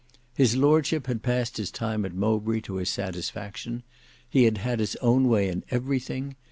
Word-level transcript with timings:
His 0.33 0.55
Lordship 0.55 1.05
had 1.05 1.21
passed 1.21 1.57
his 1.57 1.69
time 1.69 2.05
at 2.05 2.13
Mowbray 2.15 2.61
to 2.61 2.77
his 2.77 2.89
satisfaction. 2.89 3.83
He 4.27 4.45
had 4.45 4.57
had 4.57 4.79
his 4.79 4.95
own 4.95 5.27
way 5.27 5.47
in 5.47 5.63
everything. 5.69 6.37